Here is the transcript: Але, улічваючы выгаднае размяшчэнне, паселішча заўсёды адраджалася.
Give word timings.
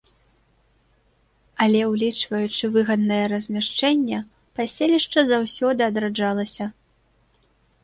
Але, 1.65 1.81
улічваючы 1.93 2.65
выгаднае 2.79 3.21
размяшчэнне, 3.35 4.19
паселішча 4.59 5.27
заўсёды 5.35 5.79
адраджалася. 5.93 6.65